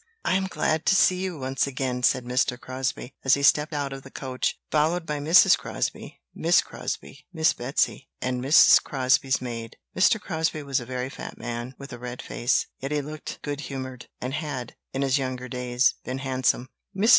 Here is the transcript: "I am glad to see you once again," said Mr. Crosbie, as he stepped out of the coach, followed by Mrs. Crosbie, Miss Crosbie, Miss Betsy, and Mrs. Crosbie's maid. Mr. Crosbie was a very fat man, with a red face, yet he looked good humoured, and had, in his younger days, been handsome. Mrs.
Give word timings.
"I 0.25 0.33
am 0.33 0.47
glad 0.47 0.87
to 0.87 0.95
see 0.95 1.17
you 1.19 1.37
once 1.37 1.67
again," 1.67 2.01
said 2.01 2.25
Mr. 2.25 2.59
Crosbie, 2.59 3.13
as 3.23 3.35
he 3.35 3.43
stepped 3.43 3.71
out 3.71 3.93
of 3.93 4.01
the 4.01 4.09
coach, 4.09 4.57
followed 4.71 5.05
by 5.05 5.19
Mrs. 5.19 5.55
Crosbie, 5.55 6.21
Miss 6.33 6.59
Crosbie, 6.61 7.27
Miss 7.31 7.53
Betsy, 7.53 8.09
and 8.19 8.41
Mrs. 8.43 8.81
Crosbie's 8.81 9.41
maid. 9.41 9.77
Mr. 9.95 10.19
Crosbie 10.19 10.63
was 10.63 10.79
a 10.79 10.87
very 10.87 11.09
fat 11.11 11.37
man, 11.37 11.75
with 11.77 11.93
a 11.93 11.99
red 11.99 12.23
face, 12.23 12.65
yet 12.79 12.91
he 12.91 12.99
looked 12.99 13.39
good 13.43 13.59
humoured, 13.61 14.07
and 14.19 14.33
had, 14.33 14.75
in 14.91 15.03
his 15.03 15.19
younger 15.19 15.47
days, 15.47 15.93
been 16.03 16.17
handsome. 16.17 16.69
Mrs. 16.95 17.09